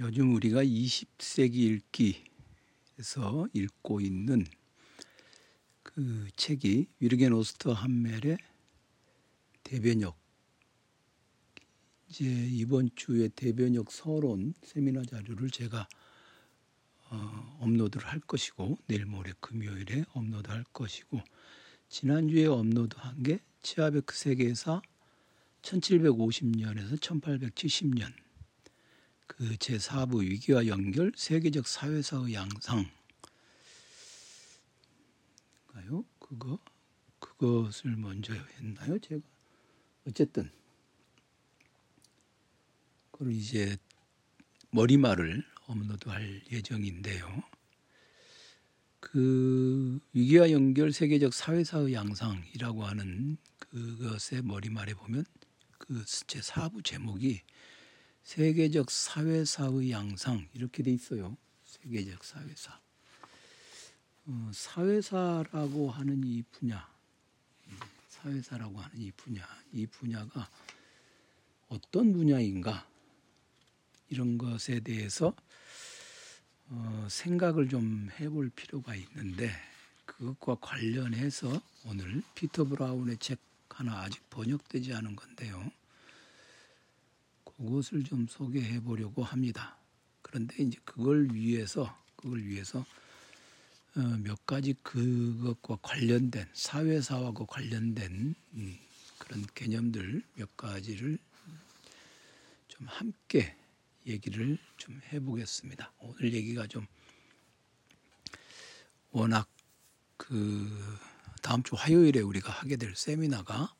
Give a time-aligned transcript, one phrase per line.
[0.00, 1.82] 요즘 우리가 20세기
[2.96, 4.46] 읽기에서 읽고 있는
[5.82, 8.38] 그 책이 위르겐 오스터함멜의
[9.64, 10.16] 대변혁
[12.08, 15.88] 이제 이번 주에 대변혁 서론 세미나 자료를 제가
[17.10, 21.20] 어, 업로드를 할 것이고 내일 모레 금요일에 업로드 할 것이고
[21.88, 24.80] 지난주에 업로드한 게 C.H.베크 세계사
[25.62, 28.27] 1750년에서 1870년
[29.28, 32.90] 그 제4부 위기와 연결 세계적 사회사의 양상
[35.68, 36.04] 가요?
[36.18, 36.58] 그거
[37.20, 38.98] 그것을 먼저 했나요?
[38.98, 39.20] 제가
[40.08, 40.50] 어쨌든
[43.12, 43.76] 그걸 이제
[44.70, 47.42] 머리말을 업로드할 예정인데요.
[49.00, 55.24] 그 위기와 연결 세계적 사회사의 양상이라고 하는 그것의 머리말에 보면
[55.78, 57.42] 그 제 4부 제목이
[58.28, 61.34] 세계적 사회사의 양상 이렇게 돼 있어요.
[61.64, 62.78] 세계적 사회사.
[64.26, 66.86] 어, 사회사라고 하는 이 분야,
[68.10, 70.46] 사회사라고 하는 이 분야, 이 분야가
[71.70, 72.86] 어떤 분야인가
[74.10, 75.34] 이런 것에 대해서
[76.66, 79.50] 어, 생각을 좀 해볼 필요가 있는데
[80.04, 83.38] 그것과 관련해서 오늘 피터 브라운의 책
[83.70, 85.72] 하나 아직 번역되지 않은 건데요.
[87.58, 89.76] 그것을 좀 소개해 보려고 합니다.
[90.22, 92.84] 그런데 이제 그걸 위해서 그걸 위해서
[93.96, 98.78] 어, 몇 가지 그것과 관련된 사회사와 관련된 음,
[99.18, 101.18] 그런 개념들 몇 가지를
[102.68, 103.56] 좀 함께
[104.06, 105.92] 얘기를 좀 해보겠습니다.
[105.98, 106.86] 오늘 얘기가 좀
[109.10, 109.48] 워낙
[110.16, 110.70] 그
[111.42, 113.74] 다음 주 화요일에 우리가 하게 될 세미나가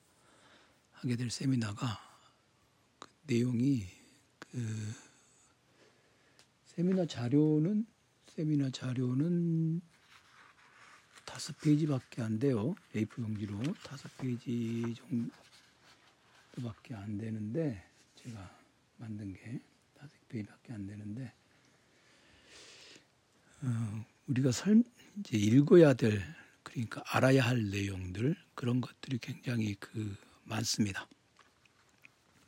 [0.94, 2.07] 하게 될 세미나가
[3.28, 3.86] 내용이
[4.38, 4.94] 그
[6.64, 7.86] 세미나 자료는
[8.26, 9.82] 세미나 자료는
[11.26, 12.74] 다섯 페이지밖에 안 돼요.
[12.94, 14.94] A4 용지로 다섯 페이지
[16.54, 17.84] 정도밖에 안 되는데
[18.16, 18.58] 제가
[18.96, 19.60] 만든 게
[19.94, 21.30] 다섯 페이지밖에 안 되는데
[23.60, 24.82] 어, 우리가 설
[25.18, 26.22] 이제 읽어야 될
[26.62, 31.06] 그러니까 알아야 할 내용들 그런 것들이 굉장히 그 많습니다.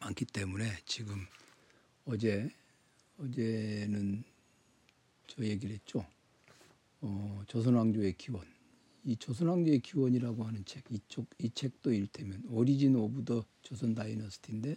[0.01, 1.27] 많기 때문에 지금
[2.07, 2.49] 어제
[3.19, 4.25] 어제는
[5.27, 6.05] 저 얘기를 했죠.
[7.03, 8.45] 어, 조선왕조의 기원.
[9.05, 14.77] 이 조선왕조의 기원이라고 하는 책, 이쪽 이 책도 일테면 Origin of the 조선 Dynasty인데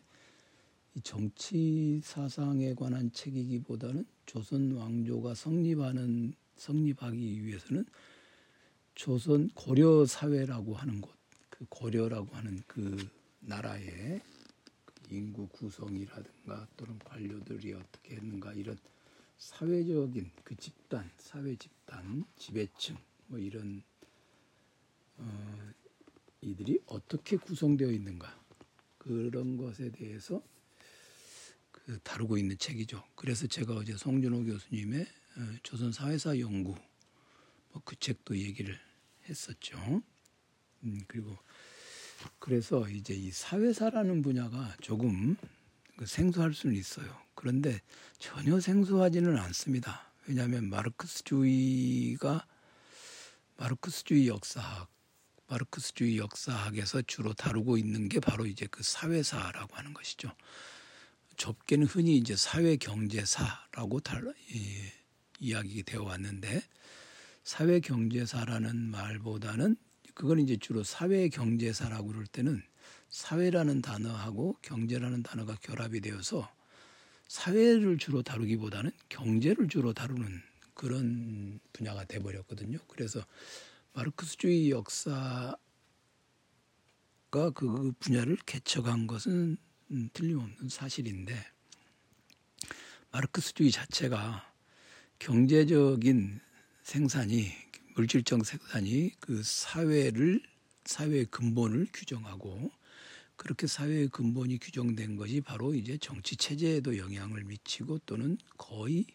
[0.95, 7.85] 이 정치 사상에 관한 책이기보다는 조선 왕조가 성립하는 성립하기 위해서는
[8.95, 11.11] 조선 고려 사회라고 하는 곳,
[11.49, 13.09] 그 고려라고 하는 그
[13.39, 14.21] 나라의
[15.13, 18.77] 인구 구성이라든가 또는 관료들이 어떻게 했는가 이런
[19.37, 22.97] 사회적인 그 집단, 사회 집단, 지배층
[23.27, 23.83] 뭐 이런
[25.17, 25.71] 어,
[26.41, 28.43] 이들이 어떻게 구성되어 있는가
[28.97, 30.41] 그런 것에 대해서
[31.71, 33.03] 그 다루고 있는 책이죠.
[33.15, 36.75] 그래서 제가 어제 송준호 교수님의 어, 조선 사회사 연구
[37.71, 38.79] 뭐 그 책도 얘기를
[39.27, 39.77] 했었죠.
[40.83, 41.37] 음, 그리고
[42.39, 45.35] 그래서 이제 이 사회사라는 분야가 조금
[45.95, 47.15] 그 생소할 수는 있어요.
[47.35, 47.81] 그런데
[48.19, 50.11] 전혀 생소하지는 않습니다.
[50.27, 52.45] 왜냐하면 마르크스주의가
[53.57, 54.89] 마르크스주의 역사학,
[55.47, 60.33] 마르크스주의 역사학에서 주로 다루고 있는 게 바로 이제 그 사회사라고 하는 것이죠.
[61.37, 64.93] 좁게는 흔히 이제 사회경제사라고 달, 예,
[65.39, 66.63] 이야기 되어 왔는데
[67.43, 69.75] 사회경제사라는 말보다는
[70.13, 72.61] 그건 이제 주로 사회 경제사라고 그럴 때는
[73.09, 76.49] 사회라는 단어하고 경제라는 단어가 결합이 되어서
[77.27, 80.41] 사회를 주로 다루기보다는 경제를 주로 다루는
[80.73, 82.79] 그런 분야가 돼 버렸거든요.
[82.87, 83.25] 그래서
[83.93, 85.57] 마르크스주의 역사가
[87.53, 89.57] 그 분야를 개척한 것은
[90.13, 91.35] 틀림없는 사실인데
[93.11, 94.51] 마르크스주의 자체가
[95.19, 96.39] 경제적인
[96.83, 97.51] 생산이
[97.95, 100.41] 물질적 생산이 그 사회를
[100.85, 102.71] 사회의 근본을 규정하고
[103.35, 109.05] 그렇게 사회의 근본이 규정된 것이 바로 이제 정치 체제에도 영향을 미치고 또는 거의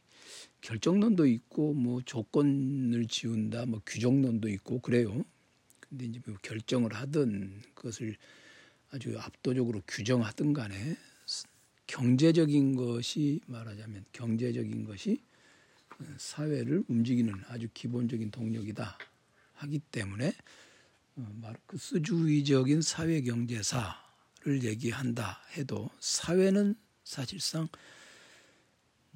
[0.60, 5.24] 결정론도 있고 뭐 조건을 지운다 뭐 규정론도 있고 그래요.
[5.80, 8.16] 근데 이제 뭐 결정을 하든 그것을
[8.90, 10.96] 아주 압도적으로 규정하든 간에
[11.86, 15.22] 경제적인 것이 말하자면 경제적인 것이
[16.16, 18.98] 사회를 움직이는 아주 기본적인 동력이다
[19.54, 20.32] 하기 때문에
[21.16, 27.68] 어, 마르크스주의적인 사회 경제사를 얘기한다 해도 사회는 사실상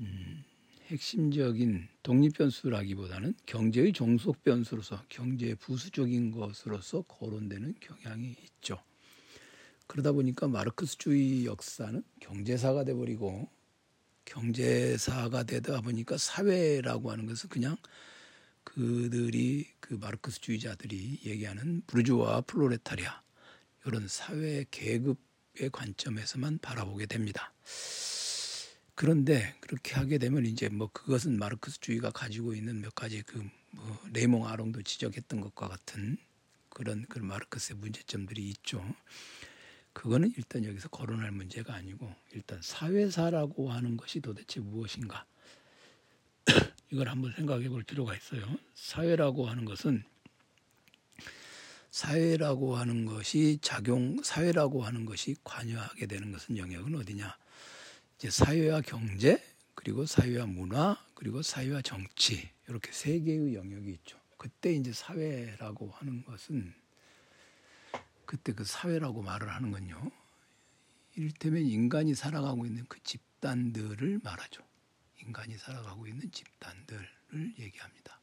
[0.00, 0.44] 음,
[0.86, 8.82] 핵심적인 독립 변수라기보다는 경제의 종속 변수로서 경제의 부수적인 것으로서 거론되는 경향이 있죠.
[9.86, 13.48] 그러다 보니까 마르크스주의 역사는 경제사가 돼버리고
[14.24, 17.76] 경제사가 되다 보니까 사회라고 하는 것은 그냥
[18.64, 23.22] 그들이 그 마르크스주의자들이 얘기하는 부르주아 플로레타리아
[23.86, 27.52] 이런 사회 계급의 관점에서만 바라보게 됩니다.
[28.94, 33.42] 그런데 그렇게 하게 되면 이제 뭐 그것은 마르크스주의가 가지고 있는 몇 가지 그
[33.72, 36.18] 뭐 레이몽 아롱도 지적했던 것과 같은
[36.68, 38.84] 그런 그 마르크스의 문제점들이 있죠.
[39.92, 45.26] 그거는 일단 여기서 거론할 문제가 아니고 일단 사회사라고 하는 것이 도대체 무엇인가
[46.90, 48.42] 이걸 한번 생각해 볼 필요가 있어요.
[48.74, 50.04] 사회라고 하는 것은
[51.90, 57.36] 사회라고 하는 것이 작용 사회라고 하는 것이 관여하게 되는 것은 영역은 어디냐?
[58.16, 59.42] 이제 사회와 경제
[59.74, 64.18] 그리고 사회와 문화 그리고 사회와 정치 이렇게 세 개의 영역이 있죠.
[64.38, 66.74] 그때 이제 사회라고 하는 것은
[68.32, 70.10] 그때 그 사회라고 말을 하는 건요.
[71.16, 74.62] 이를테면 인간이 살아가고 있는 그 집단들을 말하죠.
[75.20, 77.06] 인간이 살아가고 있는 집단들을
[77.58, 78.18] 얘기합니다.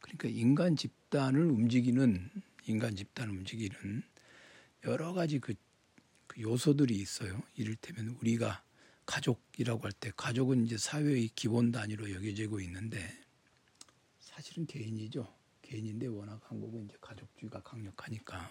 [0.00, 2.30] 그러니까 인간 집단을 움직이는
[2.64, 4.02] 인간 집단을 움직이는
[4.84, 5.52] 여러 가지 그,
[6.26, 7.42] 그 요소들이 있어요.
[7.54, 8.62] 이를테면 우리가
[9.04, 13.06] 가족이라고 할 때 가족은 이제 사회의 기본 단위로 여겨지고 있는데
[14.20, 15.30] 사실은 개인이죠.
[15.60, 18.50] 개인인데 워낙 한국은 이제 가족주의가 강력하니까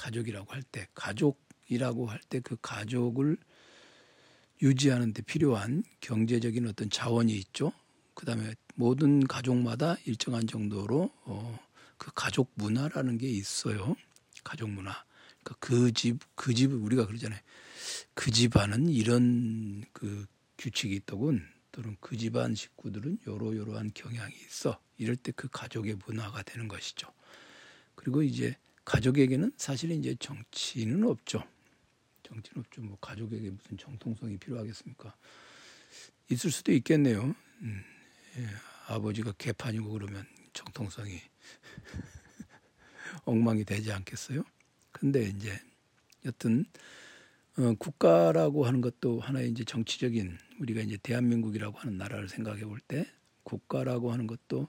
[0.00, 3.36] 가족이라고 할 때 가족이라고 할 때 그 가족을
[4.62, 7.72] 유지하는 데 필요한 경제적인 어떤 자원이 있죠.
[8.14, 11.58] 그다음에 모든 가족마다 일정한 정도로 어,
[11.96, 13.96] 그 가족 문화라는 게 있어요.
[14.44, 14.92] 가족 문화.
[15.42, 17.40] 그러니까 그 집, 그 집을 우리가 그러잖아요.
[18.14, 20.26] 그 집안은 이런 그
[20.58, 21.46] 규칙이 있더군.
[21.72, 24.78] 또는 그 집안 식구들은 요러요러한 경향이 있어.
[24.98, 27.08] 이럴 때 그 가족의 문화가 되는 것이죠.
[27.94, 31.42] 그리고 이제 가족에게는 사실 이제 정치는 없죠.
[32.22, 32.82] 정치는 없죠.
[32.82, 35.14] 뭐 가족에게 무슨 정통성이 필요하겠습니까?
[36.30, 37.34] 있을 수도 있겠네요.
[37.62, 37.82] 음,
[38.38, 38.46] 예,
[38.88, 41.20] 아버지가 개판이고 그러면 정통성이
[43.24, 44.44] 엉망이 되지 않겠어요?
[44.92, 45.58] 근데 이제
[46.24, 46.64] 여튼
[47.58, 53.06] 어, 국가라고 하는 것도 하나의 이제 정치적인 우리가 이제 대한민국이라고 하는 나라를 생각해 볼 때
[53.42, 54.68] 국가라고 하는 것도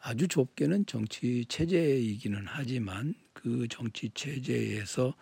[0.00, 3.14] 아주 좁게는 정치 체제이기는 하지만
[3.46, 5.14] 그 정치 체제에서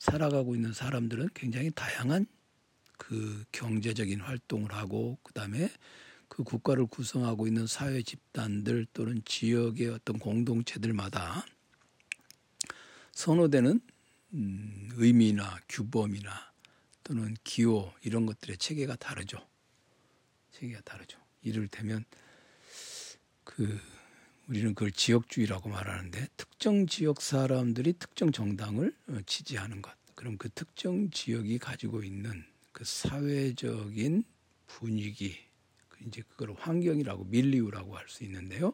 [0.00, 2.26] 살아가고 있는 사람들은 굉장히 다양한
[2.96, 5.70] 그 경제적인 활동을 하고 그다음에
[6.26, 11.46] 그 국가를 구성하고 있는 사회 집단들 또는 지역의 어떤 공동체들마다
[13.12, 13.80] 선호되는
[14.32, 16.52] 음, 의미나 규범이나
[17.04, 19.38] 또는 기호 이런 것들의 체계가 다르죠.
[20.50, 21.20] 체계가 다르죠.
[21.42, 22.04] 이를테면
[23.44, 23.80] 그
[24.48, 29.92] 우리는 그걸 지역주의라고 말하는데 특정 지역 사람들이 특정 정당을 어, 지지하는 것.
[30.14, 34.24] 그럼 그 특정 지역이 가지고 있는 그 사회적인
[34.66, 35.36] 분위기,
[36.06, 38.72] 이제 그걸 환경이라고 밀리우라고 할 수 있는데요.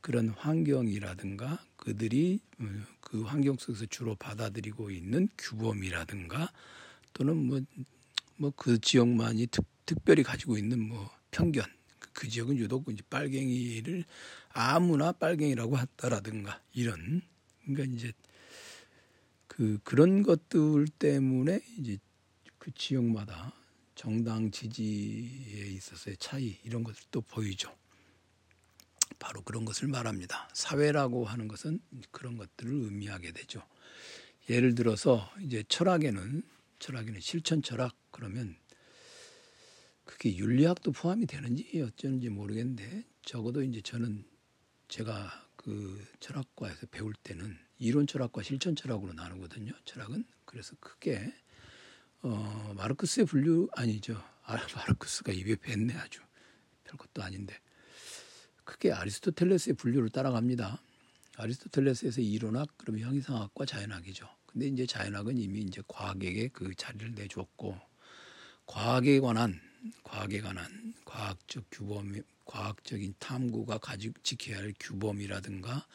[0.00, 2.64] 그런 환경이라든가 그들이 어,
[3.00, 6.50] 그 환경 속에서 주로 받아들이고 있는 규범이라든가
[7.12, 7.60] 또는 뭐
[8.38, 11.64] 뭐 그 지역만이 특, 특별히 가지고 있는 뭐 편견
[12.12, 14.04] 그 지역은 유독 이제 빨갱이를
[14.52, 17.22] 아무나 빨갱이라고 하더라든가 이런
[17.64, 18.12] 그러니까 이제
[19.46, 21.98] 그 그런 것들 때문에 이제
[22.58, 23.54] 그 지역마다
[23.94, 27.76] 정당 지지에 있어서의 차이 이런 또 보이죠.
[29.18, 30.48] 바로 그런 것을 말합니다.
[30.52, 31.80] 사회라고 하는 것은
[32.10, 33.62] 그런 것들을 의미하게 되죠.
[34.50, 36.42] 예를 들어서 이제 철학에는
[36.78, 38.56] 철학에는 실천 철학 그러면
[40.04, 44.24] 그게 윤리학도 포함이 되는지 어쩌는지 모르겠는데 적어도 이제 저는
[44.92, 49.72] 제가 그 철학과에서 배울 때는 이론 철학과 실천 철학으로 나누거든요.
[49.86, 51.32] 철학은 그래서 크게
[52.20, 54.22] 어, 마르크스의 분류 아니죠.
[54.44, 56.20] 아, 마르크스가 입에 뱉네 아주
[56.84, 57.58] 별것도 아닌데
[58.64, 60.82] 크게 아리스토텔레스의 분류를 따라갑니다.
[61.38, 64.28] 아리스토텔레스에서 이론학 그럼 형이상학과 자연학이죠.
[64.44, 67.80] 근데 이제 자연학은 이미 이제 과학에게 그 자리를 내주었고
[68.66, 69.58] 과학에 관한
[70.04, 72.12] 과학에 관한 과학적 규범,
[72.44, 75.86] 과학적인 탐구가 가지고 지켜야 할 규범이라든가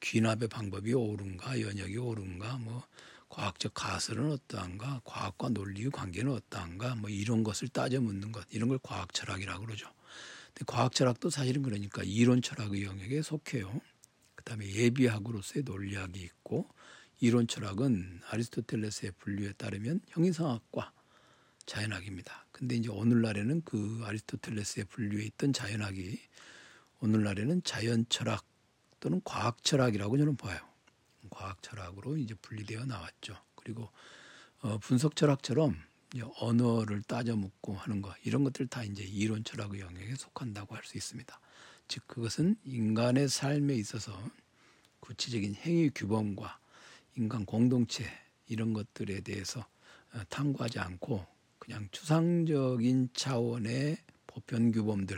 [0.00, 2.82] 귀납의 방법이 옳은가, 연역이 옳은가, 뭐
[3.28, 8.78] 과학적 가설은 어떠한가, 과학과 논리의 관계는 어떠한가, 뭐 이런 것을 따져 묻는 것, 이런 걸
[8.82, 9.88] 과학 철학이라고 그러죠.
[10.48, 13.80] 근데 과학 철학도 사실은 그러니까 이론 철학의 영역에 속해요.
[14.34, 16.68] 그다음에 예비학으로서의 논리학이 있고
[17.20, 20.92] 이론 철학은 아리스토텔레스의 분류에 따르면 형이상학과
[21.64, 22.41] 자연학입니다.
[22.52, 26.20] 근데 이제 오늘날에는 그 아리스토텔레스의 분류에 있던 자연학이
[27.00, 28.44] 오늘날에는 자연 철학
[29.00, 30.60] 또는 과학 철학이라고 저는 봐요.
[31.30, 33.36] 과학 철학으로 이제 분리되어 나왔죠.
[33.56, 33.90] 그리고
[34.60, 35.76] 어, 분석 철학처럼
[36.38, 40.96] 언어를 따져 묻고 하는 거 이런 것들 다 이제 이론 철학의 영역에 속한다고 할 수
[40.98, 41.40] 있습니다.
[41.88, 44.12] 즉 그것은 인간의 삶에 있어서
[45.00, 46.58] 구체적인 행위 규범과
[47.16, 48.04] 인간 공동체
[48.46, 49.66] 이런 것들에 대해서
[50.14, 51.26] 어, 탐구하지 않고
[51.62, 55.16] 그냥 추상적인 차원의 보편 규범들,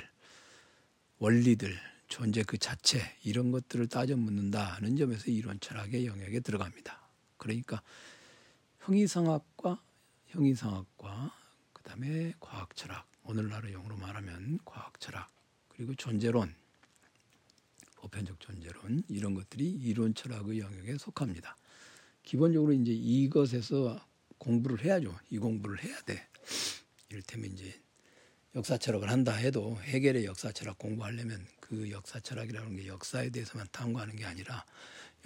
[1.18, 1.74] 원리들,
[2.08, 7.00] 존재 그 자체 이런 것들을 따져 묻는다는 점에서 이론 철학의 영역에 들어갑니다.
[7.38, 7.80] 그러니까
[8.80, 9.80] 형이상학과
[10.26, 11.34] 형이상학과
[11.72, 15.30] 그다음에 과학 철학 오늘날의 용어로 말하면 과학 철학
[15.68, 16.54] 그리고 존재론
[17.96, 21.56] 보편적 존재론 이런 것들이 이론 철학의 영역에 속합니다.
[22.22, 23.98] 기본적으로 이제 이것에서
[24.36, 25.18] 공부를 해야죠.
[25.30, 26.28] 이 공부를 해야 돼.
[27.10, 27.80] 이를테면 이제
[28.54, 34.14] 역사 철학을 한다 해도 해결의 역사 철학 공부하려면 그 역사 철학이라는 게 역사에 대해서만 탐구하는
[34.16, 34.64] 게 아니라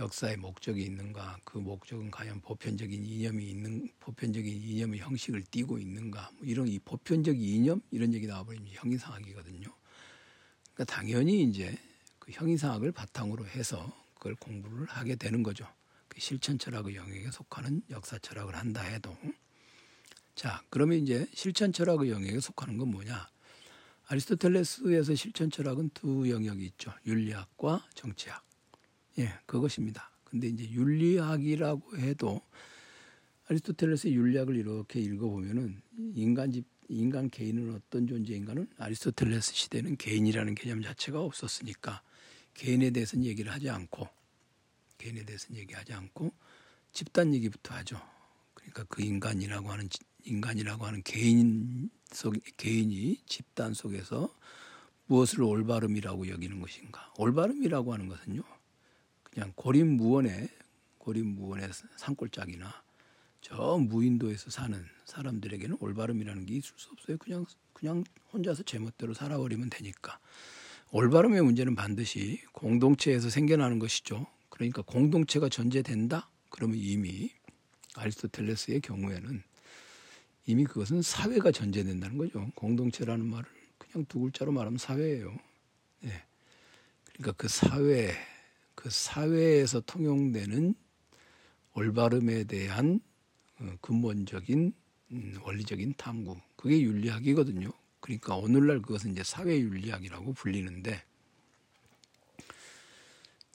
[0.01, 6.47] 역사의 목적이 있는가 그 목적은 과연 보편적인 이념이 있는 보편적인 이념의 형식을 띠고 있는가 뭐
[6.47, 9.69] 이런 이 보편적 이념 이런 얘기 나와버리면 형이상학이거든요.
[10.73, 11.77] 그러니까 당연히 이제
[12.21, 15.67] 그 형이상학을 바탕으로 해서 그걸 공부를 하게 되는 거죠.
[16.07, 19.17] 그 실천 철학의 영역에 속하는 역사 철학을 한다 해도
[20.39, 23.29] 자 그러면 이제 실천 철학의 영역에 속하는 건 뭐냐?
[24.07, 26.93] 아리스토텔레스에서 실천 철학은 두 영역이 있죠.
[27.05, 28.47] 윤리학과 정치학.
[29.19, 30.13] 예, 그것입니다.
[30.23, 32.41] 근데 이제 윤리학이라고 해도
[33.49, 35.83] 아리스토텔레스의 윤리학을 이렇게 읽어보면은
[36.15, 42.01] 인간 집 인간 개인은 어떤 존재인가는 아리스토텔레스 시대는 개인이라는 개념 자체가 없었으니까
[42.55, 44.09] 개인에 대해서는 얘기를 하지 않고
[44.99, 46.33] 개인에 대해서는 얘기하지 않고
[46.93, 48.01] 집단 얘기부터 하죠.
[48.55, 49.89] 그러니까 그 인간이라고 하는
[50.29, 54.35] 인간이라고 하는 개인 속 개인이 집단 속에서
[55.07, 57.13] 무엇을 올바름이라고 여기는 것인가?
[57.19, 58.43] 올바름이라고 하는 것은요.
[59.25, 60.49] 그냥 고립무원의
[60.99, 62.83] 고립무원의 산골짜기나
[63.41, 67.17] 저 무인도에서 사는 사람들에게는 올바름이라는 게 있을 수 없어요.
[67.19, 70.19] 그냥 그냥 혼자서 제멋대로 살아버리면 되니까.
[70.91, 74.27] 올바름의 문제는 반드시 공동체에서 생겨나는 것이죠.
[74.49, 76.31] 그러니까 공동체가 존재된다?
[76.51, 77.31] 그러면 이미
[77.95, 79.43] 아리스토텔레스의 경우에는
[80.49, 82.51] 이미 그것은 사회가 존재된다는 거죠.
[82.55, 83.45] 공동체라는 말을
[83.77, 85.37] 그냥 두 글자로 말하면 사회예요.
[86.01, 86.25] 네.
[87.05, 88.15] 그러니까 그 사회,
[88.75, 90.75] 그 사회에서 통용되는
[91.75, 92.99] 올바름에 대한
[93.61, 94.73] 어, 근본적인
[95.11, 97.71] 음, 원리적인 탐구, 그게 윤리학이거든요.
[98.01, 101.05] 그러니까 오늘날 그것은 이제 사회 윤리학이라고 불리는데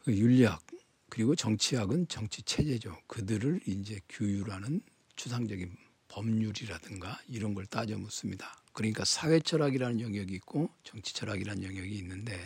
[0.04, 0.62] 그 윤리학
[1.10, 2.96] 그리고 정치학은 정치 체제죠.
[3.08, 4.82] 그들을 이제 규율하는
[5.16, 5.83] 추상적인
[6.14, 8.56] 법률이라든가 이런 걸 따져 묻습니다.
[8.72, 12.40] 그러니까 사회 철학이라는 영역이 있고 정치 철학이라는 영역이 있는데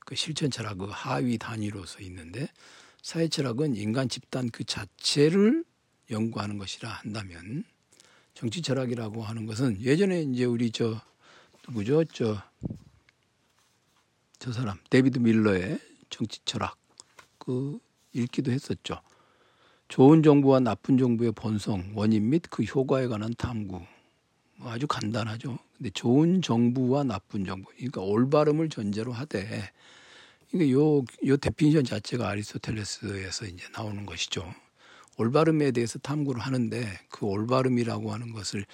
[0.00, 2.48] 그 실천 철학 그 하위 단위로서 있는데
[3.02, 5.64] 사회 철학은 인간 집단 그 자체를
[6.10, 7.64] 연구하는 것이라 한다면
[8.34, 11.00] 정치 철학이라고 하는 것은 예전에 이제 우리 저
[11.68, 12.04] 누구죠?
[12.04, 12.42] 저,
[14.38, 15.78] 저 사람, 데비드 밀러의
[16.08, 16.76] 정치 철학,
[17.38, 17.78] 그,
[18.12, 19.00] 읽기도 했었죠.
[19.90, 23.80] 좋은 정부와 나쁜 정부의 본성, 원인 및 그 효과에 관한 탐구.
[24.54, 25.58] 뭐 아주 간단하죠.
[25.76, 29.72] 근데 좋은 정부와 나쁜 정부, 그러니까 올바름을 전제로 하되,
[30.48, 34.54] 그러니까 요, 요 definition 자체가 아리스토텔레스에서 이제 나오는 것이죠.
[35.18, 38.66] 올바름에 대해서 탐구를 하는데 그 올바름이라고 하는 것을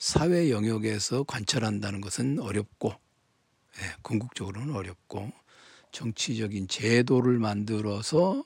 [0.00, 5.30] 사회 영역에서 관찰한다는 것은 어렵고 예, 궁극적으로는 어렵고
[5.92, 8.42] 정치적인 제도를 만들어서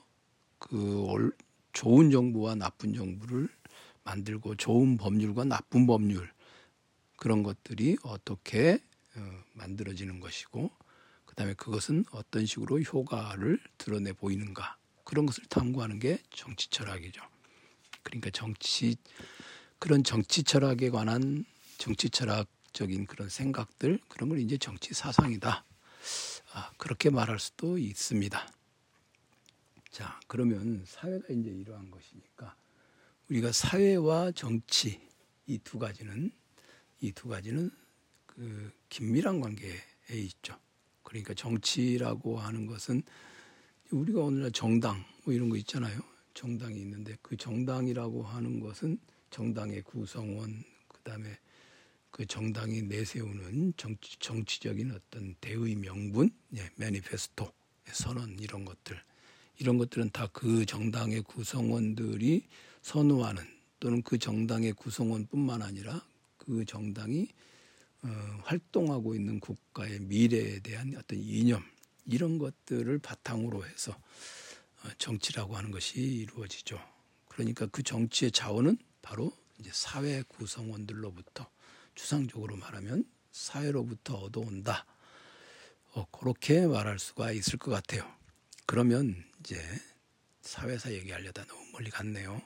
[0.59, 1.31] 그
[1.73, 3.49] 좋은 정부와 나쁜 정부를
[4.03, 6.31] 만들고 좋은 법률과 나쁜 법률
[7.17, 8.79] 그런 것들이 어떻게
[9.15, 10.71] 어, 만들어지는 것이고
[11.25, 17.21] 그다음에 그것은 어떤 식으로 효과를 드러내 보이는가 그런 것을 탐구하는 게 정치 철학이죠.
[18.03, 18.95] 그러니까 정치
[19.79, 21.45] 그런 정치 철학에 관한
[21.77, 25.65] 정치 철학적인 그런 생각들 그런 걸 이제 정치 사상이다.
[26.53, 28.51] 아, 그렇게 말할 수도 있습니다.
[29.91, 32.55] 자, 그러면 사회가 이제 이러한 것이니까
[33.29, 34.99] 우리가 사회와 정치
[35.47, 36.31] 이 두 가지는
[37.01, 37.69] 이 두 가지는
[38.25, 39.77] 그 긴밀한 관계에
[40.09, 40.57] 있죠.
[41.03, 43.03] 그러니까 정치라고 하는 것은
[43.91, 45.99] 우리가 오늘날 정당 뭐 이런 거 있잖아요.
[46.33, 48.97] 정당이 있는데 그 정당이라고 하는 것은
[49.29, 51.37] 정당의 구성원 그다음에
[52.11, 57.51] 그 정당이 내세우는 정치, 정치적인 어떤 대의 명분, 예, 매니페스토,
[57.91, 59.01] 선언 이런 것들
[59.61, 62.47] 이런 것들은 다 그 정당의 구성원들이
[62.81, 63.43] 선호하는
[63.79, 66.03] 또는 그 정당의 구성원뿐만 아니라
[66.37, 67.27] 그 정당이
[68.01, 68.07] 어,
[68.43, 71.63] 활동하고 있는 국가의 미래에 대한 어떤 이념
[72.07, 76.79] 이런 것들을 바탕으로 해서 어, 정치라고 하는 것이 이루어지죠.
[77.27, 81.47] 그러니까 그 정치의 자원은 바로 이제 사회 구성원들로부터
[81.93, 84.87] 추상적으로 말하면 사회로부터 얻어온다.
[85.93, 88.20] 어, 그렇게 말할 수가 있을 것 같아요.
[88.71, 89.61] 그러면 이제
[90.39, 92.41] 사회사 얘기하려다 너무 멀리 갔네요.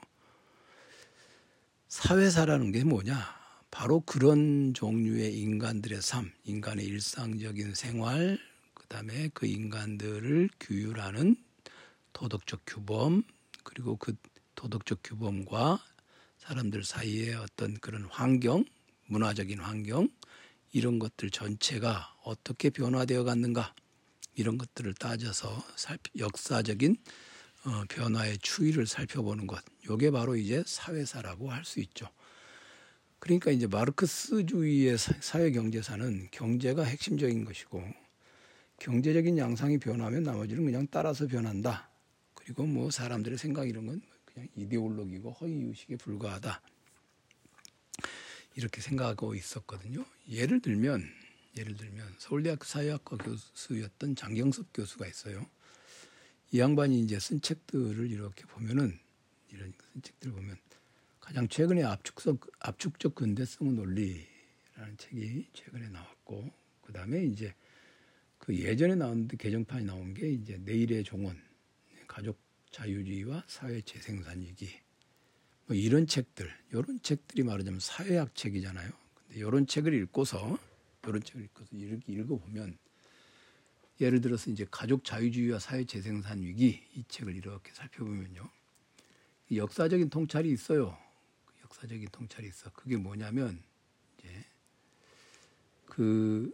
[1.86, 3.16] 사회사라는 게 뭐냐?
[3.70, 8.40] 바로 그런 종류의 인간들의 삶, 인간의 일상적인 생활,
[8.74, 11.36] 그 다음에 그 인간들을 규율하는
[12.12, 13.22] 도덕적 규범,
[13.62, 14.16] 그리고 그
[14.56, 15.78] 도덕적 규범과
[16.38, 18.64] 사람들 사이의 어떤 그런 환경,
[19.06, 20.08] 문화적인 환경,
[20.72, 23.76] 이런 것들 전체가 어떻게 변화되어 갔는가,
[24.36, 25.64] 이런 것들을 따져서
[26.18, 26.96] 역사적인
[27.64, 29.64] 어, 변화의 추이를 살펴보는 것.
[29.88, 32.06] 요게 바로 이제 사회사라고 할 수 있죠.
[33.18, 37.82] 그러니까 이제 마르크스주의의 사회 경제사는 경제가 핵심적인 것이고
[38.78, 41.88] 경제적인 양상이 변하면 나머지는 그냥 따라서 변한다.
[42.34, 46.60] 그리고 뭐 사람들의 생각 이런 건 그냥 이데올로기고 허위 의식에 불과하다.
[48.54, 50.04] 이렇게 생각하고 있었거든요.
[50.28, 51.02] 예를 들면
[51.56, 55.46] 예를 들면 서울대학교 사회학과 교수였던 장경섭 교수가 있어요.
[56.52, 58.98] 이 양반이 이제 쓴 책들을 이렇게 보면은
[59.50, 60.56] 이런 쓴 책들을 보면
[61.20, 67.52] 가장 최근에 압축적 압축적 근대성의 논리라는 책이 최근에 나왔고 그 다음에 이제
[68.38, 71.42] 그 예전에 나왔는데 개정판이 나온 게 이제 내일의 종원
[72.06, 72.38] 가족
[72.70, 74.70] 자유주의와 사회 재생산 위기
[75.66, 78.90] 뭐 이런 책들 이런 책들이 말하자면 사회학 책이잖아요.
[79.14, 80.58] 근데 이런 책을 읽고서
[81.10, 82.78] 이런 책을 읽고서 이렇게 읽어보면
[84.00, 88.50] 예를 들어서 이제 가족 자유주의와 사회 재생산 위기 이 책을 이렇게 살펴보면요.
[89.54, 90.98] 역사적인 통찰이 있어요.
[91.64, 92.70] 역사적인 통찰이 있어.
[92.70, 93.62] 그게 뭐냐면
[94.18, 94.44] 이제
[95.86, 96.52] 그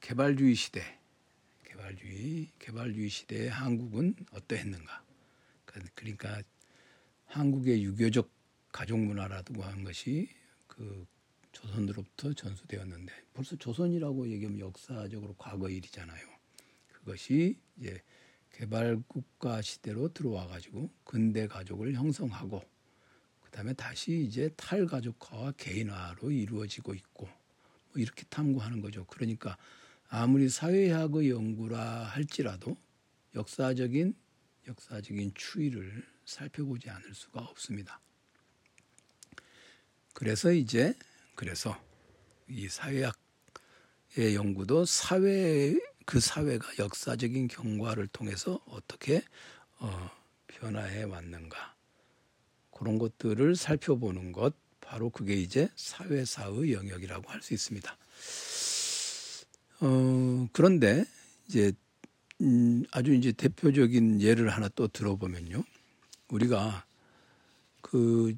[0.00, 0.98] 개발주의 시대,
[1.64, 5.04] 개발주의, 개발주의 시대의 한국은 어떠했는가?
[5.94, 6.42] 그러니까
[7.26, 8.30] 한국의 유교적
[8.72, 10.28] 가족 문화라고 하는 것이
[10.66, 11.06] 그
[11.52, 16.26] 조선으로부터 전수되었는데 벌써 조선이라고 얘기하면 역사적으로 과거 일이잖아요.
[16.88, 18.02] 그것이 이제
[18.52, 22.62] 개발 국가 시대로 들어와 가지고 근대 가족을 형성하고
[23.42, 29.04] 그다음에 다시 이제 탈가족화와 개인화로 이루어지고 있고 뭐 이렇게 탐구하는 거죠.
[29.06, 29.56] 그러니까
[30.08, 32.76] 아무리 사회학의 연구라 할지라도
[33.34, 34.14] 역사적인
[34.68, 38.00] 역사적인 추이를 살펴보지 않을 수가 없습니다.
[40.12, 40.94] 그래서 이제
[41.40, 41.74] 그래서
[42.48, 43.14] 이 사회학의
[44.34, 45.74] 연구도 사회
[46.04, 49.22] 그 사회가 역사적인 경과를 통해서 어떻게
[49.78, 50.10] 어,
[50.48, 51.74] 변화해 왔는가
[52.70, 57.96] 그런 것들을 살펴보는 것 바로 그게 이제 사회사의 영역이라고 할 수 있습니다.
[59.80, 61.06] 어, 그런데
[61.48, 61.72] 이제
[62.42, 65.64] 음, 아주 이제 대표적인 예를 하나 또 들어보면요.
[66.28, 66.84] 우리가
[67.80, 68.36] 그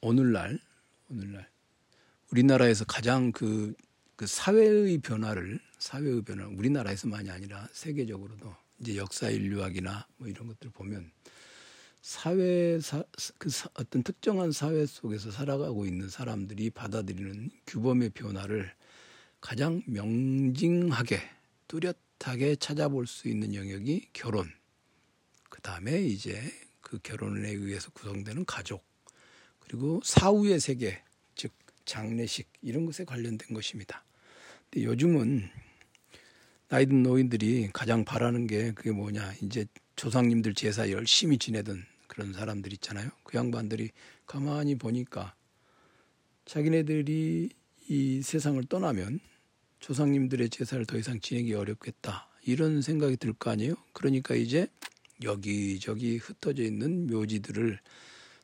[0.00, 0.58] 오늘날
[1.10, 1.53] 오늘날
[2.34, 3.74] 우리나라에서 가장 그,
[4.16, 11.12] 그 사회의 변화를 사회의 변화 우리나라에서만이 아니라 세계적으로도 이제 역사 인류학이나 뭐 이런 것들 보면
[12.02, 13.04] 사회 사,
[13.38, 18.74] 그 사, 어떤 특정한 사회 속에서 살아가고 있는 사람들이 받아들이는 규범의 변화를
[19.40, 21.20] 가장 명징하게
[21.68, 24.50] 뚜렷하게 찾아볼 수 있는 영역이 결혼.
[25.48, 26.42] 그 다음에 이제
[26.80, 28.84] 그 결혼에 의해서 구성되는 가족.
[29.60, 31.04] 그리고 사후의 세계, 즉
[31.84, 34.04] 장례식 이런 것에 관련된 것입니다.
[34.70, 35.48] 근데 요즘은
[36.68, 39.66] 나이든 노인들이 가장 바라는 게 그게 뭐냐 이제
[39.96, 43.10] 조상님들 제사 열심히 지내던 그런 사람들 있잖아요.
[43.22, 43.90] 그 양반들이
[44.26, 45.34] 가만히 보니까
[46.46, 47.50] 자기네들이
[47.88, 49.20] 이 세상을 떠나면
[49.80, 52.28] 조상님들의 제사를 더 이상 지내기 어렵겠다.
[52.46, 53.74] 이런 생각이 들 거 아니에요?
[53.92, 54.66] 그러니까 이제
[55.22, 57.78] 여기저기 흩어져 있는 묘지들을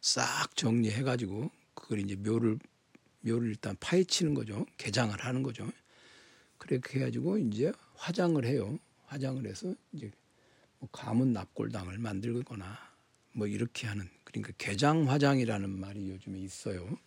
[0.01, 2.59] 싹 정리해가지고 그걸 이제 묘를
[3.21, 4.67] 묘를 일단 파헤치는 거죠.
[4.77, 5.71] 개장을 하는 거죠.
[6.59, 8.79] 그렇게 해가지고 이제 화장을 해요.
[9.07, 10.11] 화장을 해서 이제
[10.79, 12.79] 뭐 가문 납골당을 만들거나
[13.33, 16.99] 뭐 이렇게 하는 그러니까 개장 화장이라는 말이 요즘에 있어요.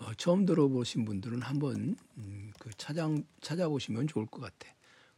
[0.00, 3.08] 어, 처음 들어보신 분들은 한번 음, 그 찾아
[3.40, 4.72] 찾아보시면 좋을 것 같아.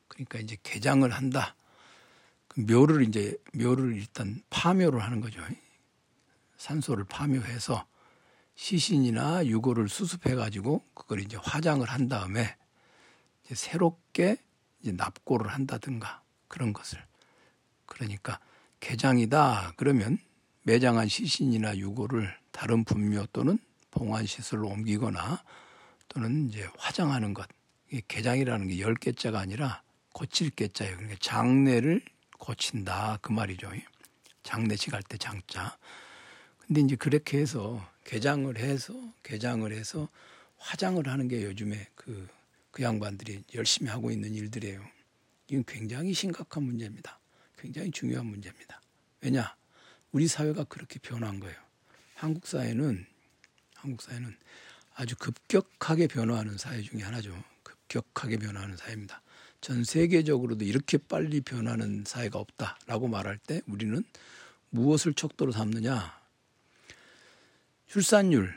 [0.08, 1.56] 그러니까 이제 개장을 한다.
[2.46, 5.40] 그 묘를 이제 묘를 일단 파묘를 하는 거죠.
[6.58, 7.86] 산소를 파묘해서
[8.56, 12.56] 시신이나 유골을 수습해 가지고 그걸 이제 화장을 한 다음에
[13.44, 14.36] 이제 새롭게
[14.80, 16.98] 이제 납고를 한다든가 그런 것을
[17.86, 18.40] 그러니까
[18.80, 20.18] 개장이다 그러면
[20.62, 23.58] 매장한 시신이나 유골을 다른 분묘 또는
[23.90, 25.42] 봉안 시설로 옮기거나
[26.08, 27.46] 또는 이제 화장하는 것.
[28.08, 30.96] 개장이라는 게 열 개자가 아니라 고칠 개자예요.
[30.96, 32.02] 그러니까 장례를
[32.38, 33.70] 고친다 그 말이죠.
[34.42, 35.78] 장례식 할 때 장자.
[36.58, 40.08] 근데 이제 그렇게 해서 개장을 해서 개장을 해서
[40.58, 42.26] 화장을 하는 게 요즘에 그,
[42.70, 44.82] 그 양반들이 열심히 하고 있는 일들이에요.
[45.48, 47.18] 이건 굉장히 심각한 문제입니다.
[47.58, 48.80] 굉장히 중요한 문제입니다.
[49.20, 49.54] 왜냐?
[50.12, 51.56] 우리 사회가 그렇게 변한 거예요.
[52.14, 53.04] 한국 사회는
[53.74, 54.36] 한국 사회는
[54.94, 57.42] 아주 급격하게 변화하는 사회 중에 하나죠.
[57.64, 59.20] 급격하게 변화하는 사회입니다.
[59.60, 64.04] 전 세계적으로도 이렇게 빨리 변하는 사회가 없다라고 말할 때 우리는
[64.70, 66.25] 무엇을 척도로 삼느냐?
[67.86, 68.52] 출산율.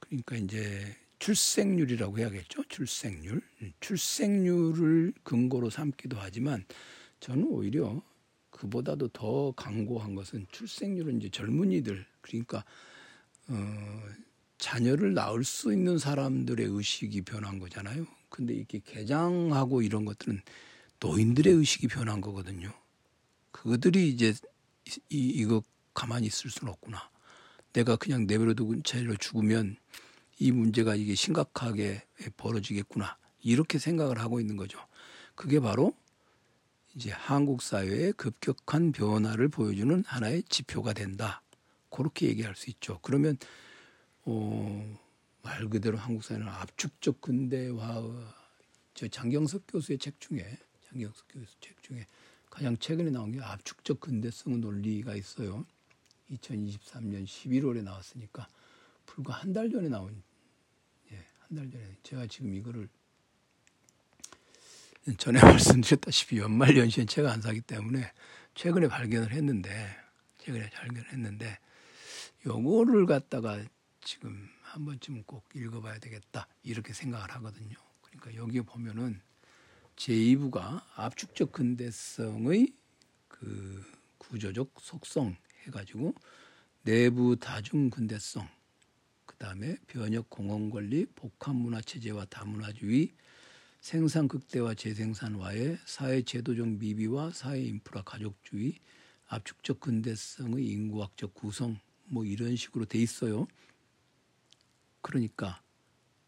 [0.00, 2.64] 그러니까 이제 출생률이라고 해야겠죠.
[2.68, 3.40] 출생률.
[3.80, 6.64] 출생률을 근거로 삼기도 하지만
[7.20, 8.02] 저는 오히려
[8.50, 12.64] 그보다도 더 강고한 것은 출생률은 이제 젊은이들 그러니까
[13.48, 14.02] 어
[14.58, 18.06] 자녀를 낳을 수 있는 사람들의 의식이 변한 거잖아요.
[18.28, 20.40] 근데 이렇게 개장하고 이런 것들은
[21.00, 22.72] 노인들의 의식이 변한 거거든요.
[23.50, 24.34] 그들이 이제
[25.10, 27.13] 이, 이거 가만히 있을 수는 없구나.
[27.74, 29.76] 내가 그냥 내버려두고 채로 죽으면
[30.38, 32.02] 이 문제가 이게 심각하게
[32.36, 33.18] 벌어지겠구나.
[33.42, 34.78] 이렇게 생각을 하고 있는 거죠.
[35.34, 35.92] 그게 바로
[36.94, 41.42] 이제 한국 사회의 급격한 변화를 보여주는 하나의 지표가 된다.
[41.90, 43.00] 그렇게 얘기할 수 있죠.
[43.02, 43.36] 그러면
[44.24, 44.96] 어,
[45.42, 48.02] 말 그대로 한국 사회는 압축적 근대화
[48.94, 50.58] 저 장경석 교수의 책 중에
[50.88, 52.06] 장경석 교수 책 중에
[52.48, 55.66] 가장 최근에 나온 게 압축적 근대성 논리가 있어요.
[56.30, 58.48] 2023년 11월에 나왔으니까
[59.06, 60.22] 불과 한 달 전에 나온
[61.12, 62.88] 예, 한 달 전에 제가 지금 이거를
[65.18, 68.10] 전에 말씀드렸다시피 연말 연시엔 책안 사기 때문에
[68.54, 69.96] 최근에 발견을 했는데
[70.38, 71.58] 최근에 발견을 했는데
[72.46, 73.62] 요거를 갖다가
[74.02, 77.76] 지금 한 번쯤 꼭 읽어봐야 되겠다 이렇게 생각을 하거든요.
[78.02, 79.20] 그러니까 여기에 보면은
[79.96, 82.72] 제2부가 압축적 근대성의
[83.28, 83.84] 그
[84.18, 86.14] 구조적 속성 해가지고
[86.82, 88.48] 내부 다중 근대성,
[89.24, 93.12] 그 다음에 변혁 공원 권리, 복합 문화 체제와 다문화주의,
[93.80, 98.78] 생산 극대화 재생산화의 사회 제도적 미비와 사회 인프라 가족주의,
[99.26, 103.46] 압축적 근대성의 인구학적 구성 뭐 이런 식으로 돼 있어요.
[105.00, 105.62] 그러니까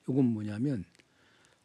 [0.08, 0.84] 요건 뭐냐면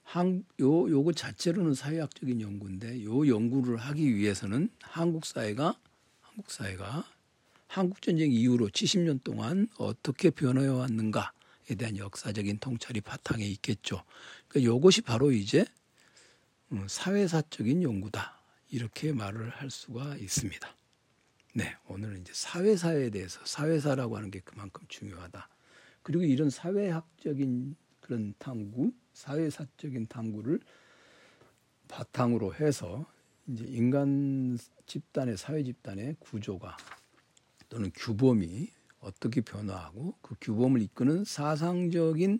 [0.03, 5.79] 한, 요, 요거 자체로는 사회학적인 연구인데 요 연구를 하기 위해서는 한국 사회가
[6.19, 7.05] 한국 사회가
[7.71, 14.03] 한국 전쟁 이후로 70년 동안 어떻게 변화해 왔는가에 대한 역사적인 통찰이 바탕에 있겠죠.
[14.49, 15.65] 그러니까 요것이 바로 이제
[16.73, 18.41] 음, 사회사적인 연구다.
[18.71, 20.75] 이렇게 말을 할 수가 있습니다.
[21.53, 25.47] 네, 오늘은 이제 사회사에 대해서 사회사라고 하는 게 그만큼 중요하다.
[26.03, 30.59] 그리고 이런 사회학적인 그런 탐구, 사회사적인 탐구를
[31.87, 33.05] 바탕으로 해서
[33.47, 34.57] 이제 인간
[34.87, 36.75] 집단의 사회 집단의 구조가
[37.71, 42.39] 또는 규범이 어떻게 변화하고 그 규범을 이끄는 사상적인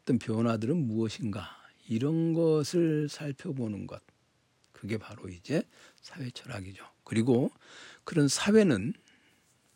[0.00, 1.44] 어떤 변화들은 무엇인가
[1.88, 4.00] 이런 것을 살펴보는 것
[4.72, 5.62] 그게 바로 이제
[6.00, 6.84] 사회 철학이죠.
[7.02, 7.50] 그리고
[8.04, 8.94] 그런 사회는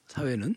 [0.07, 0.55] 사회는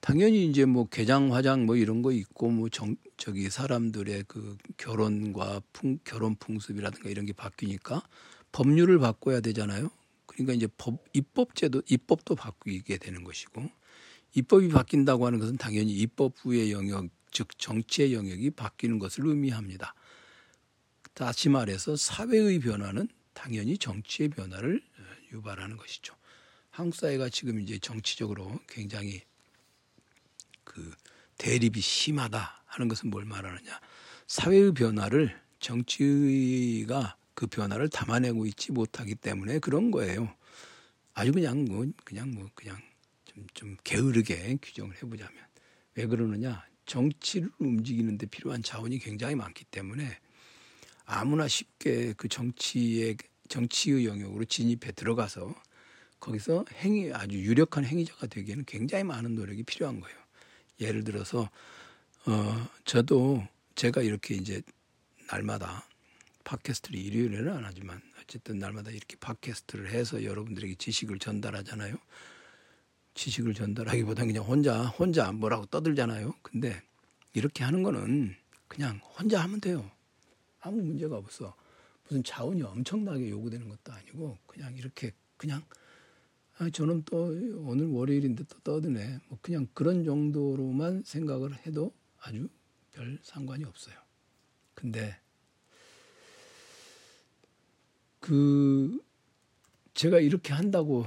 [0.00, 5.62] 당연히 이제 뭐 개장 화장 뭐 이런 거 있고 뭐 정, 저기 사람들의 그 결혼과
[5.72, 8.02] 풍, 결혼 풍습이라든가 이런 게 바뀌니까
[8.50, 9.90] 법률을 바꿔야 되잖아요.
[10.32, 13.70] 그러니까 이제 법 입법제도 입법도 바뀌게 되는 것이고
[14.34, 19.94] 입법이 바뀐다고 하는 것은 당연히 입법부의 영역 즉 정치의 영역이 바뀌는 것을 의미합니다.
[21.14, 24.82] 다시 말해서 사회의 변화는 당연히 정치의 변화를
[25.32, 26.14] 유발하는 것이죠.
[26.70, 29.22] 한국 사회가 지금 이제 정치적으로 굉장히
[30.64, 30.94] 그
[31.38, 33.80] 대립이 심하다 하는 것은 뭘 말하느냐.
[34.26, 40.34] 사회의 변화를 정치가 그 변화를 담아내고 있지 못하기 때문에 그런 거예요.
[41.14, 42.76] 아주 그냥 뭐 그냥 뭐 그냥
[43.24, 45.34] 좀, 좀 게으르게 규정을 해보자면
[45.94, 50.18] 왜 그러느냐 정치를 움직이는데 필요한 자원이 굉장히 많기 때문에
[51.04, 53.16] 아무나 쉽게 그 정치의
[53.48, 55.54] 정치의 영역으로 진입해 들어가서
[56.20, 60.16] 거기서 행위 아주 유력한 행위자가 되기에는 굉장히 많은 노력이 필요한 거예요.
[60.80, 61.50] 예를 들어서
[62.26, 64.62] 어 저도 제가 이렇게 이제
[65.28, 65.86] 날마다
[66.44, 71.96] 팟캐스트를 일요일에는 안 하지만 어쨌든 날마다 이렇게 팟캐스트를 해서 여러분들에게 지식을 전달하잖아요.
[73.14, 76.34] 지식을 전달하기보다 그냥 혼자 혼자 뭐라고 떠들잖아요.
[76.42, 76.82] 근데
[77.34, 78.34] 이렇게 하는 거는
[78.68, 79.90] 그냥 혼자 하면 돼요.
[80.60, 81.54] 아무 문제가 없어.
[82.04, 85.62] 무슨 자원이 엄청나게 요구되는 것도 아니고 그냥 이렇게 그냥
[86.58, 87.24] 아, 저는 또
[87.66, 89.18] 오늘 월요일인데 또 떠드네.
[89.28, 92.48] 뭐 그냥 그런 정도로만 생각을 해도 아주
[92.92, 93.96] 별 상관이 없어요.
[94.74, 95.18] 근데
[98.22, 99.02] 그
[99.94, 101.06] 제가 이렇게 한다고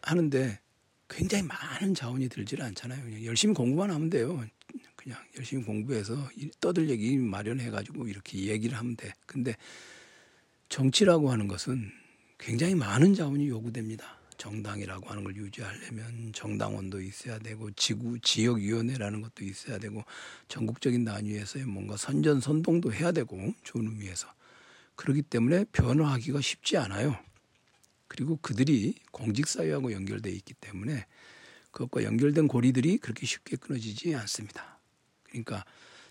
[0.00, 0.58] 하는데
[1.06, 3.04] 굉장히 많은 자원이 들지를 않잖아요.
[3.04, 4.42] 그냥 열심히 공부만 하면 돼요.
[4.96, 6.16] 그냥 열심히 공부해서
[6.58, 9.12] 떠들 얘기 마련해 가지고 이렇게 얘기를 하면 돼.
[9.26, 9.54] 근데
[10.70, 11.90] 정치라고 하는 것은
[12.38, 14.18] 굉장히 많은 자원이 요구됩니다.
[14.38, 20.02] 정당이라고 하는 걸 유지하려면 정당원도 있어야 되고 지구 지역 위원회라는 것도 있어야 되고
[20.48, 24.32] 전국적인 단위에서의 뭔가 선전 선동도 해야 되고 좋은 의미에서
[24.98, 27.16] 그렇기 때문에 변화하기가 쉽지 않아요.
[28.08, 31.06] 그리고 그들이 공직사회하고 연결돼 있기 때문에
[31.70, 34.80] 그것과 연결된 고리들이 그렇게 쉽게 끊어지지 않습니다.
[35.22, 35.64] 그러니까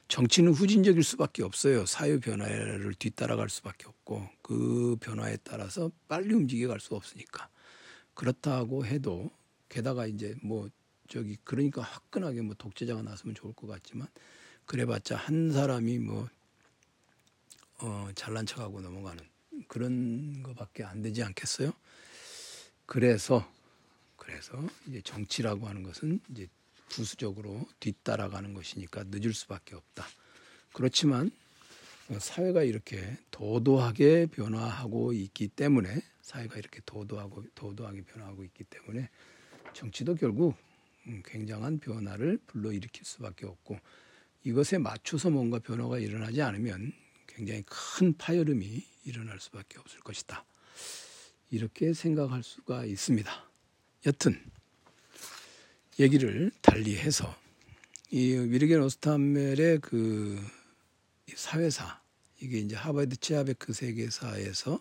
[0.08, 1.86] 정치는 후진적일 수밖에 없어요.
[1.86, 7.50] 사회 변화를 뒤따라갈 수밖에 없고 그 변화에 따라서 빨리 움직여 갈 수 없으니까
[8.14, 9.30] 그렇다고 해도
[9.68, 10.70] 게다가 이제 뭐
[11.10, 14.08] 저기 그러니까 화끈하게 뭐 독재자가 나서면 좋을 것 같지만
[14.66, 16.30] 그래봤자 한 사람이 뭐
[17.80, 19.24] 어, 잘난 척하고 넘어가는
[19.68, 21.74] 그런 거밖에 안 되지 않겠어요?
[22.86, 23.48] 그래서
[24.16, 26.48] 그래서 이제 정치라고 하는 것은 이제
[26.90, 30.06] 부수적으로 뒤따라가는 것이니까 늦을 수밖에 없다.
[30.74, 31.32] 그렇지만
[32.18, 39.10] 사회가 이렇게 도도하게 변화하고 있기 때문에 사회가 이렇게 도도하고 도도하게 변화하고 있기 때문에
[39.74, 40.56] 정치도 결국
[41.08, 43.78] 음, 굉장한 변화를 불러일으킬 수밖에 없고
[44.44, 46.94] 이것에 맞춰서 뭔가 변화가 일어나지 않으면
[47.28, 50.46] 굉장히 큰 파열음이 일어날 수밖에 없을 것이다.
[51.50, 53.32] 이렇게 생각할 수가 있습니다.
[54.06, 54.42] 여튼
[56.00, 57.36] 얘기를 달리해서
[58.12, 60.40] 이 위르겐 오스탄멜의 그
[61.36, 62.02] 사회사
[62.40, 64.80] 이게 이제 하버드 치아베크 세계사에서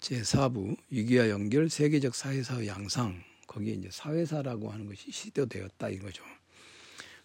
[0.00, 6.24] 제4부 위기와 연결 세계적 사회사의 양상 거기에 이제 사회사라고 하는 것이 시도되었다 이거죠.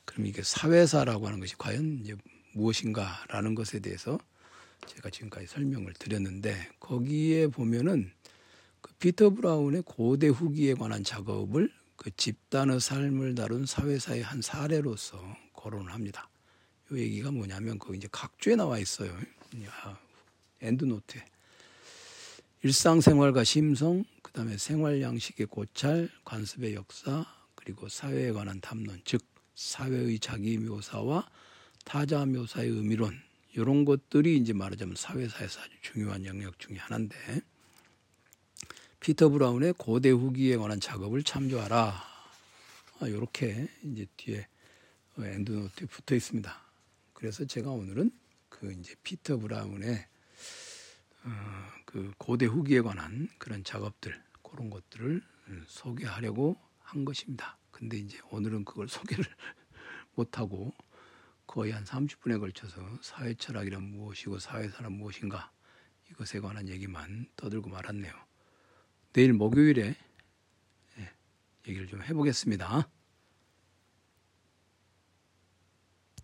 [0.06, 2.16] 그럼 이게 사회사라고 하는 것이 과연 이제
[2.54, 4.20] 무엇인가라는 것에 대해서
[4.88, 8.12] 제가 지금까지 설명을 드렸는데 거기에 보면은
[8.82, 15.22] 그 피터 브라운의 고대 후기에 관한 작업을 그 집단의 삶을 다룬 사회사의 한 사례로서
[15.54, 16.30] 거론을 합니다.
[16.92, 19.16] 이 얘기가 뭐냐면 그 이제 각주에 나와 있어요.
[20.62, 21.26] endnote에
[22.64, 29.22] 일상생활과 심성, 그다음에 생활 양식의 고찰, 관습의 역사, 그리고 사회에 관한 담론, 즉
[29.56, 31.30] 사회의 자기 묘사와
[31.86, 33.20] 타자 묘사의 의미론
[33.54, 37.42] 이런 것들이 이제 말하자면 사회사에서 아주 중요한 영역 중의 하나인데
[39.00, 42.10] 피터 브라운의 고대 후기에 관한 작업을 참조하라.
[43.04, 44.48] 이렇게 아, 이제 뒤에
[45.18, 46.62] endnote에 붙어 있습니다.
[47.14, 48.12] 그래서 제가 오늘은
[48.50, 50.06] 그 이제 피터 브라운의
[51.24, 51.32] 어,
[51.86, 55.22] 그 고대 후기에 관한 그런 작업들 그런 것들을
[55.68, 57.58] 소개하려고 한 것입니다.
[57.72, 59.26] 근데 이제 오늘은 그걸 소개를
[60.16, 60.74] 못 하고
[61.50, 65.52] 거의 한 30분에 걸쳐서 사회 철학이란 무엇이고 사회사란 무엇인가
[66.12, 68.14] 이것에 관한 얘기만 떠들고 말았네요.
[69.14, 69.96] 내일 목요일에
[71.00, 71.14] 예,
[71.68, 72.88] 얘기를 좀 해보겠습니다.